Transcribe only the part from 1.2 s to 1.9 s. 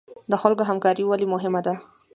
مهمه ده؟